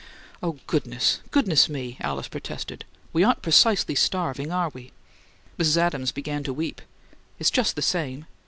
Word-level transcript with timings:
"Oh, 0.41 0.57
goodness, 0.65 1.21
goodness 1.29 1.69
me!" 1.69 1.97
Alice 2.01 2.27
protested. 2.27 2.85
"We 3.13 3.23
aren't 3.23 3.43
precisely 3.43 3.93
'starving,' 3.93 4.51
are 4.51 4.69
we?" 4.69 4.93
Mrs. 5.59 5.77
Adams 5.77 6.11
began 6.11 6.43
to 6.45 6.53
weep. 6.53 6.81
"It's 7.37 7.51
just 7.51 7.75
the 7.75 7.83
same. 7.83 8.25